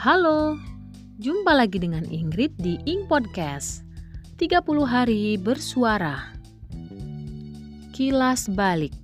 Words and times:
Halo, 0.00 0.56
jumpa 1.20 1.52
lagi 1.52 1.76
dengan 1.76 2.08
Ingrid 2.08 2.56
di 2.56 2.80
Ing 2.88 3.04
Podcast. 3.04 3.84
30 4.40 4.64
hari 4.88 5.36
bersuara. 5.36 6.32
Kilas 7.92 8.48
balik. 8.48 8.96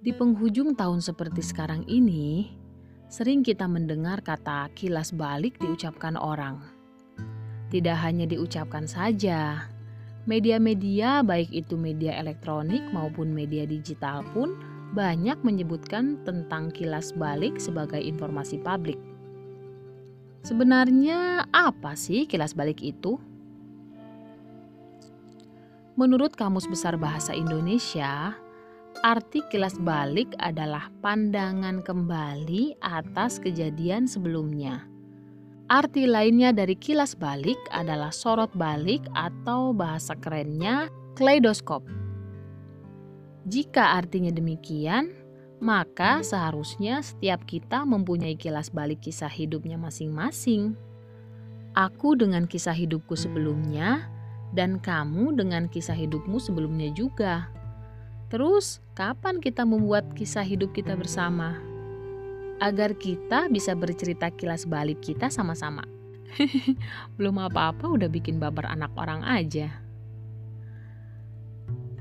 Di 0.00 0.16
penghujung 0.16 0.72
tahun 0.72 1.04
seperti 1.04 1.44
sekarang 1.44 1.84
ini, 1.84 2.56
sering 3.14 3.46
kita 3.46 3.70
mendengar 3.70 4.18
kata 4.26 4.74
kilas 4.74 5.14
balik 5.14 5.54
diucapkan 5.62 6.18
orang. 6.18 6.58
Tidak 7.70 7.94
hanya 7.94 8.26
diucapkan 8.26 8.90
saja, 8.90 9.70
media-media 10.26 11.22
baik 11.22 11.46
itu 11.54 11.78
media 11.78 12.18
elektronik 12.18 12.82
maupun 12.90 13.30
media 13.30 13.70
digital 13.70 14.26
pun 14.34 14.58
banyak 14.98 15.38
menyebutkan 15.46 16.18
tentang 16.26 16.74
kilas 16.74 17.14
balik 17.14 17.62
sebagai 17.62 18.02
informasi 18.02 18.58
publik. 18.58 18.98
Sebenarnya 20.42 21.46
apa 21.54 21.94
sih 21.94 22.26
kilas 22.26 22.50
balik 22.58 22.82
itu? 22.82 23.22
Menurut 25.94 26.34
Kamus 26.34 26.66
Besar 26.66 26.98
Bahasa 26.98 27.30
Indonesia, 27.30 28.34
Arti 29.02 29.42
kilas 29.50 29.74
balik 29.82 30.30
adalah 30.38 30.92
pandangan 31.02 31.82
kembali 31.82 32.78
atas 32.78 33.42
kejadian 33.42 34.06
sebelumnya. 34.06 34.86
Arti 35.66 36.04
lainnya 36.04 36.52
dari 36.52 36.76
kilas 36.76 37.16
balik 37.16 37.58
adalah 37.72 38.12
sorot 38.12 38.52
balik 38.54 39.02
atau 39.16 39.74
bahasa 39.74 40.14
kerennya 40.14 40.92
kaleidoskop. 41.16 41.82
Jika 43.48 43.96
artinya 43.96 44.30
demikian, 44.30 45.10
maka 45.64 46.20
seharusnya 46.20 47.00
setiap 47.00 47.48
kita 47.48 47.88
mempunyai 47.88 48.36
kilas 48.36 48.68
balik 48.68 49.08
kisah 49.08 49.32
hidupnya 49.32 49.80
masing-masing. 49.80 50.76
Aku 51.74 52.14
dengan 52.14 52.46
kisah 52.46 52.76
hidupku 52.76 53.16
sebelumnya, 53.16 54.06
dan 54.54 54.78
kamu 54.78 55.34
dengan 55.34 55.66
kisah 55.66 55.96
hidupmu 55.96 56.38
sebelumnya 56.38 56.92
juga. 56.94 57.50
Terus, 58.34 58.82
kapan 58.98 59.38
kita 59.38 59.62
membuat 59.62 60.10
kisah 60.18 60.42
hidup 60.42 60.74
kita 60.74 60.98
bersama? 60.98 61.54
Agar 62.58 62.98
kita 62.98 63.46
bisa 63.46 63.78
bercerita 63.78 64.26
kilas 64.26 64.66
balik 64.66 64.98
kita 65.06 65.30
sama-sama. 65.30 65.86
Belum 67.14 67.38
apa-apa 67.38 67.86
udah 67.86 68.10
bikin 68.10 68.42
baper 68.42 68.66
anak 68.66 68.90
orang 68.98 69.22
aja. 69.22 69.78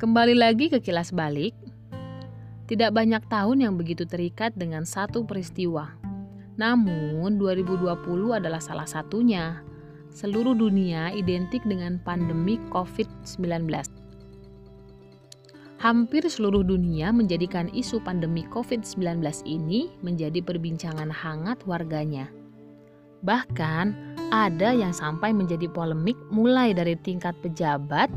Kembali 0.02 0.34
lagi 0.34 0.74
ke 0.74 0.82
kilas 0.82 1.14
balik. 1.14 1.54
Tidak 2.66 2.90
banyak 2.90 3.30
tahun 3.30 3.70
yang 3.70 3.78
begitu 3.78 4.10
terikat 4.10 4.58
dengan 4.58 4.90
satu 4.90 5.30
peristiwa. 5.30 5.94
Namun 6.58 7.38
2020 7.38 7.94
adalah 8.34 8.58
salah 8.58 8.90
satunya. 8.90 9.62
Seluruh 10.10 10.58
dunia 10.58 11.14
identik 11.14 11.62
dengan 11.62 12.02
pandemi 12.02 12.58
COVID-19 12.74 13.93
hampir 15.84 16.24
seluruh 16.24 16.64
dunia 16.64 17.12
menjadikan 17.12 17.68
isu 17.76 18.00
pandemi 18.00 18.48
COVID-19 18.48 19.20
ini 19.44 19.92
menjadi 20.00 20.40
perbincangan 20.40 21.12
hangat 21.12 21.60
warganya. 21.68 22.32
Bahkan, 23.28 24.16
ada 24.32 24.72
yang 24.72 24.96
sampai 24.96 25.36
menjadi 25.36 25.68
polemik 25.68 26.16
mulai 26.32 26.72
dari 26.72 26.96
tingkat 26.96 27.36
pejabat 27.44 28.08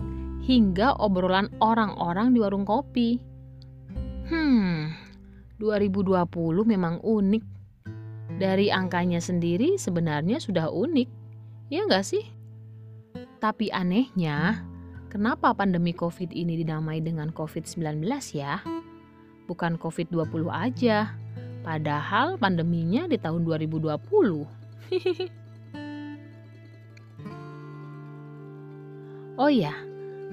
hingga 0.46 0.94
obrolan 1.02 1.50
orang-orang 1.58 2.30
di 2.30 2.38
warung 2.38 2.62
kopi. 2.62 3.18
Hmm, 4.30 4.94
2020 5.58 6.22
memang 6.62 7.02
unik. 7.02 7.44
Dari 8.38 8.70
angkanya 8.70 9.18
sendiri 9.18 9.74
sebenarnya 9.74 10.38
sudah 10.38 10.70
unik, 10.70 11.08
ya 11.74 11.82
nggak 11.82 12.06
sih? 12.06 12.22
Tapi 13.42 13.74
anehnya, 13.74 14.62
Kenapa 15.06 15.54
pandemi 15.54 15.94
COVID 15.94 16.34
ini 16.34 16.66
dinamai 16.66 16.98
dengan 16.98 17.30
COVID-19 17.30 18.02
ya? 18.34 18.58
Bukan 19.46 19.78
COVID-20 19.78 20.50
aja. 20.50 21.14
Padahal 21.62 22.34
pandeminya 22.34 23.06
di 23.06 23.14
tahun 23.14 23.46
2020. 23.46 23.86
oh 29.42 29.50
ya, 29.50 29.74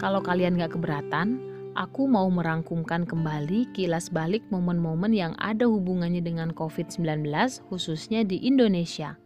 kalau 0.01 0.25
kalian 0.25 0.57
gak 0.57 0.73
keberatan, 0.73 1.37
aku 1.77 2.09
mau 2.09 2.25
merangkumkan 2.33 3.05
kembali 3.05 3.69
kilas 3.77 4.09
balik 4.09 4.41
momen-momen 4.49 5.13
yang 5.13 5.37
ada 5.37 5.69
hubungannya 5.69 6.21
dengan 6.21 6.49
COVID-19 6.49 7.29
khususnya 7.69 8.25
di 8.25 8.41
Indonesia. 8.41 9.21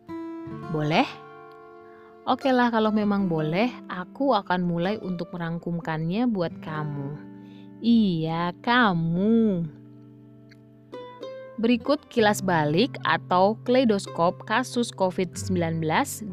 Boleh? 0.75 1.26
Oke 2.27 2.51
lah 2.51 2.67
kalau 2.67 2.91
memang 2.91 3.31
boleh, 3.31 3.71
aku 3.87 4.35
akan 4.35 4.59
mulai 4.67 4.99
untuk 4.99 5.31
merangkumkannya 5.31 6.27
buat 6.27 6.51
kamu. 6.59 7.15
Iya, 7.79 8.51
kamu. 8.59 9.63
Berikut 11.55 12.03
kilas 12.11 12.43
balik 12.43 12.99
atau 13.07 13.55
kleidoskop 13.63 14.43
kasus 14.43 14.91
COVID-19 14.91 15.79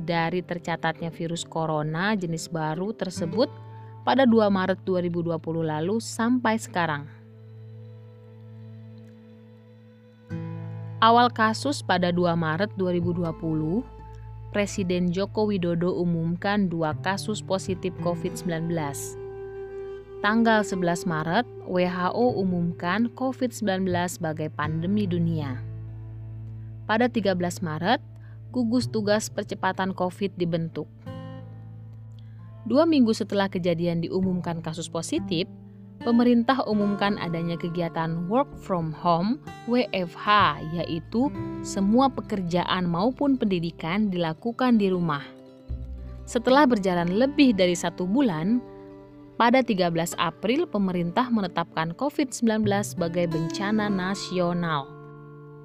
dari 0.03 0.43
tercatatnya 0.43 1.15
virus 1.15 1.47
corona 1.47 2.19
jenis 2.19 2.51
baru 2.51 2.91
tersebut 2.91 3.47
pada 4.03 4.27
2 4.27 4.51
Maret 4.51 4.83
2020 4.83 5.31
lalu 5.63 6.03
sampai 6.03 6.59
sekarang. 6.59 7.07
Awal 10.99 11.31
kasus 11.31 11.87
pada 11.87 12.11
2 12.11 12.35
Maret 12.35 12.75
2020 12.75 13.94
Presiden 14.55 15.11
Joko 15.11 15.51
Widodo 15.51 15.99
umumkan 15.99 16.71
dua 16.71 16.95
kasus 17.03 17.43
positif 17.43 17.91
COVID-19. 18.07 18.71
Tanggal 20.23 20.63
11 20.63 21.11
Maret, 21.11 21.43
WHO 21.67 22.39
umumkan 22.39 23.11
COVID-19 23.19 23.91
sebagai 24.07 24.55
pandemi 24.55 25.11
dunia. 25.11 25.59
Pada 26.87 27.11
13 27.11 27.35
Maret, 27.67 27.99
gugus 28.55 28.87
tugas 28.87 29.27
percepatan 29.27 29.91
COVID 29.91 30.39
dibentuk. 30.39 30.87
Dua 32.63 32.87
minggu 32.87 33.11
setelah 33.11 33.51
kejadian 33.51 34.07
diumumkan 34.07 34.63
kasus 34.63 34.87
positif, 34.87 35.51
pemerintah 36.03 36.67
umumkan 36.67 37.15
adanya 37.23 37.55
kegiatan 37.55 38.27
work 38.27 38.51
from 38.59 38.91
home 38.91 39.39
WFH 39.71 40.59
yaitu 40.75 41.31
semua 41.63 42.11
pekerjaan 42.11 42.91
maupun 42.91 43.39
pendidikan 43.39 44.11
dilakukan 44.11 44.81
di 44.81 44.91
rumah. 44.91 45.23
Setelah 46.25 46.65
berjalan 46.65 47.15
lebih 47.15 47.53
dari 47.53 47.77
satu 47.77 48.09
bulan, 48.09 48.59
pada 49.35 49.61
13 49.67 50.15
April 50.17 50.65
pemerintah 50.65 51.27
menetapkan 51.29 51.93
COVID-19 51.99 52.65
sebagai 52.81 53.27
bencana 53.29 53.91
nasional. 53.91 54.87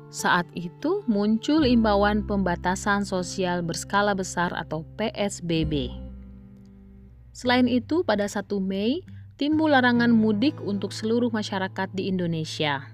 Saat 0.10 0.50
itu 0.58 1.06
muncul 1.06 1.70
imbauan 1.70 2.26
pembatasan 2.26 3.06
sosial 3.06 3.62
berskala 3.62 4.18
besar 4.18 4.50
atau 4.58 4.82
PSBB. 4.98 5.94
Selain 7.30 7.70
itu 7.70 8.02
pada 8.02 8.26
1 8.26 8.42
Mei 8.58 9.06
timbul 9.40 9.72
larangan 9.72 10.12
mudik 10.12 10.60
untuk 10.60 10.92
seluruh 10.92 11.32
masyarakat 11.32 11.88
di 11.96 12.12
Indonesia. 12.12 12.92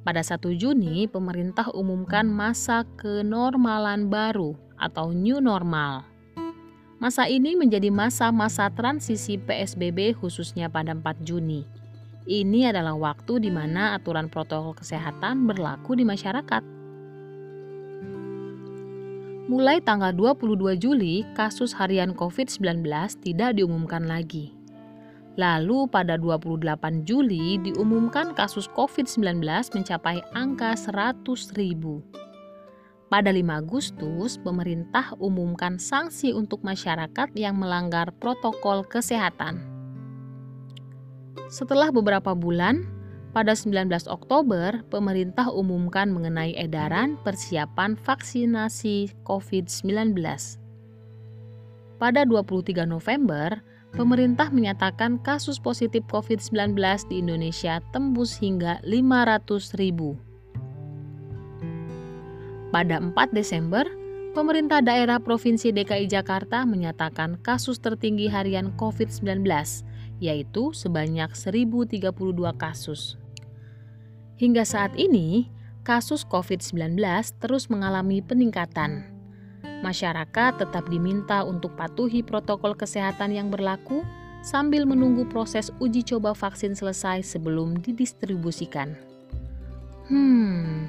Pada 0.00 0.24
1 0.24 0.40
Juni, 0.56 1.04
pemerintah 1.04 1.68
umumkan 1.76 2.24
masa 2.24 2.88
kenormalan 2.96 4.08
baru 4.08 4.56
atau 4.80 5.12
new 5.12 5.44
normal. 5.44 6.08
Masa 6.96 7.28
ini 7.28 7.60
menjadi 7.60 7.92
masa-masa 7.92 8.72
transisi 8.72 9.36
PSBB 9.36 10.16
khususnya 10.16 10.72
pada 10.72 10.96
4 10.96 11.20
Juni. 11.20 11.68
Ini 12.24 12.72
adalah 12.72 12.96
waktu 12.96 13.44
di 13.44 13.52
mana 13.52 13.92
aturan 13.92 14.32
protokol 14.32 14.72
kesehatan 14.72 15.44
berlaku 15.44 15.92
di 15.92 16.08
masyarakat. 16.08 16.64
Mulai 19.44 19.84
tanggal 19.84 20.16
22 20.16 20.80
Juli, 20.80 21.20
kasus 21.36 21.76
harian 21.76 22.16
COVID-19 22.16 22.80
tidak 23.20 23.60
diumumkan 23.60 24.08
lagi. 24.08 24.63
Lalu 25.34 25.90
pada 25.90 26.14
28 26.14 27.02
Juli 27.02 27.58
diumumkan 27.58 28.38
kasus 28.38 28.70
COVID-19 28.70 29.42
mencapai 29.74 30.22
angka 30.30 30.78
100 30.78 31.26
ribu. 31.58 32.06
Pada 33.10 33.34
5 33.34 33.42
Agustus, 33.50 34.38
pemerintah 34.38 35.10
umumkan 35.18 35.82
sanksi 35.82 36.30
untuk 36.30 36.62
masyarakat 36.62 37.34
yang 37.34 37.58
melanggar 37.58 38.14
protokol 38.22 38.86
kesehatan. 38.86 39.58
Setelah 41.50 41.90
beberapa 41.90 42.34
bulan, 42.34 42.86
pada 43.34 43.58
19 43.58 43.90
Oktober, 44.06 44.86
pemerintah 44.86 45.50
umumkan 45.50 46.14
mengenai 46.14 46.54
edaran 46.54 47.18
persiapan 47.26 47.98
vaksinasi 47.98 49.10
COVID-19. 49.26 50.14
pada 51.94 52.26
23 52.26 52.84
November, 52.84 53.62
pemerintah 53.94 54.50
menyatakan 54.50 55.22
kasus 55.22 55.62
positif 55.62 56.02
COVID-19 56.10 56.74
di 57.06 57.22
Indonesia 57.22 57.78
tembus 57.94 58.34
hingga 58.42 58.82
500 58.82 59.78
ribu. 59.78 60.18
Pada 62.74 62.98
4 62.98 63.14
Desember, 63.30 63.86
pemerintah 64.34 64.82
daerah 64.82 65.22
Provinsi 65.22 65.70
DKI 65.70 66.10
Jakarta 66.10 66.66
menyatakan 66.66 67.38
kasus 67.38 67.78
tertinggi 67.78 68.26
harian 68.26 68.74
COVID-19, 68.74 69.46
yaitu 70.18 70.74
sebanyak 70.74 71.30
1.032 71.30 72.10
kasus. 72.58 73.14
Hingga 74.42 74.66
saat 74.66 74.90
ini, 74.98 75.54
kasus 75.86 76.26
COVID-19 76.26 76.98
terus 77.38 77.70
mengalami 77.70 78.18
peningkatan. 78.18 79.13
Masyarakat 79.84 80.64
tetap 80.64 80.88
diminta 80.88 81.44
untuk 81.44 81.76
patuhi 81.76 82.24
protokol 82.24 82.72
kesehatan 82.72 83.36
yang 83.36 83.52
berlaku 83.52 84.00
sambil 84.40 84.88
menunggu 84.88 85.28
proses 85.28 85.68
uji 85.76 86.00
coba 86.00 86.32
vaksin 86.32 86.72
selesai 86.72 87.20
sebelum 87.20 87.76
didistribusikan. 87.84 88.96
Hmm, 90.08 90.88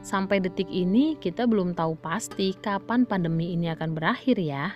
sampai 0.00 0.40
detik 0.40 0.72
ini 0.72 1.20
kita 1.20 1.44
belum 1.44 1.76
tahu 1.76 2.00
pasti 2.00 2.56
kapan 2.56 3.04
pandemi 3.04 3.52
ini 3.52 3.76
akan 3.76 3.92
berakhir 3.92 4.40
ya. 4.40 4.72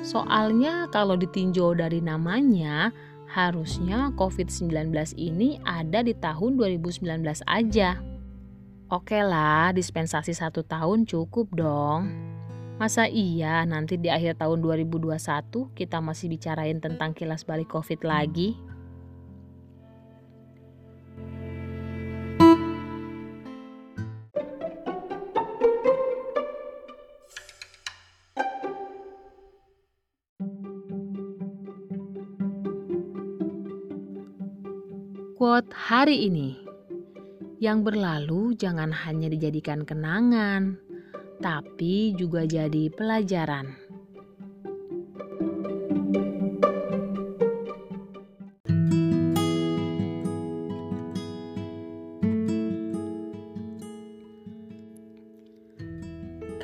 Soalnya 0.00 0.88
kalau 0.88 1.20
ditinjau 1.20 1.76
dari 1.76 2.00
namanya, 2.00 2.96
harusnya 3.28 4.08
COVID-19 4.16 4.88
ini 5.20 5.60
ada 5.68 6.00
di 6.00 6.16
tahun 6.16 6.56
2019 6.56 7.44
aja. 7.44 8.00
Oke 8.88 9.20
lah, 9.20 9.72
dispensasi 9.76 10.32
satu 10.32 10.64
tahun 10.64 11.04
cukup 11.04 11.52
dong. 11.52 12.33
Masa 12.74 13.06
iya 13.06 13.62
nanti 13.62 13.94
di 13.94 14.10
akhir 14.10 14.42
tahun 14.42 14.58
2021 14.58 15.14
kita 15.78 16.02
masih 16.02 16.26
bicarain 16.26 16.82
tentang 16.82 17.14
kilas 17.14 17.46
balik 17.46 17.70
COVID 17.70 18.02
lagi? 18.02 18.58
Quote 35.38 35.70
hari 35.70 36.26
ini 36.26 36.58
Yang 37.62 37.78
berlalu 37.86 38.58
jangan 38.58 38.90
hanya 38.90 39.30
dijadikan 39.30 39.86
kenangan, 39.86 40.83
tapi 41.38 42.14
juga 42.18 42.46
jadi 42.46 42.90
pelajaran. 42.92 43.84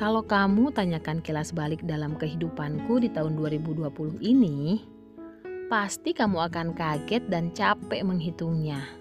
Kalau 0.01 0.25
kamu 0.25 0.73
tanyakan 0.73 1.21
kilas 1.21 1.53
balik 1.53 1.85
dalam 1.85 2.17
kehidupanku 2.17 2.97
di 3.05 3.13
tahun 3.13 3.37
2020 3.37 4.17
ini, 4.25 4.81
pasti 5.69 6.09
kamu 6.09 6.49
akan 6.49 6.73
kaget 6.73 7.21
dan 7.29 7.53
capek 7.53 8.01
menghitungnya. 8.01 9.00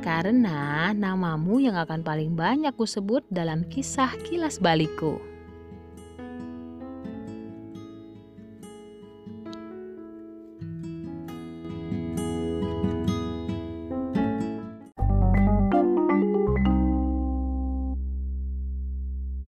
Karena 0.00 0.90
namamu 0.96 1.60
yang 1.60 1.76
akan 1.76 2.00
paling 2.00 2.32
banyak 2.32 2.72
kusebut 2.72 3.26
dalam 3.28 3.68
kisah 3.68 4.14
kilas 4.24 4.56
balikku. 4.56 5.31